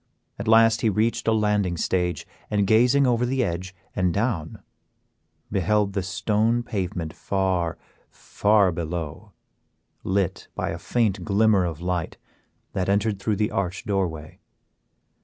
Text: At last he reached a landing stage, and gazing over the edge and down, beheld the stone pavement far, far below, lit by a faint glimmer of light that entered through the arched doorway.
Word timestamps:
At 0.39 0.47
last 0.47 0.81
he 0.81 0.89
reached 0.89 1.27
a 1.27 1.31
landing 1.31 1.77
stage, 1.77 2.25
and 2.49 2.65
gazing 2.65 3.05
over 3.05 3.23
the 3.23 3.43
edge 3.43 3.75
and 3.95 4.11
down, 4.11 4.63
beheld 5.51 5.93
the 5.93 6.01
stone 6.01 6.63
pavement 6.63 7.13
far, 7.13 7.77
far 8.09 8.71
below, 8.71 9.33
lit 10.03 10.47
by 10.55 10.69
a 10.71 10.79
faint 10.79 11.23
glimmer 11.23 11.65
of 11.65 11.81
light 11.81 12.17
that 12.73 12.89
entered 12.89 13.19
through 13.19 13.35
the 13.35 13.51
arched 13.51 13.85
doorway. 13.85 14.39